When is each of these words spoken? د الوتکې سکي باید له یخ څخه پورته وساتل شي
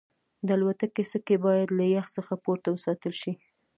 د 0.47 0.49
الوتکې 0.57 1.03
سکي 1.11 1.35
باید 1.45 1.69
له 1.77 1.85
یخ 1.95 2.05
څخه 2.15 2.33
پورته 2.43 2.67
وساتل 2.71 3.13
شي 3.21 3.33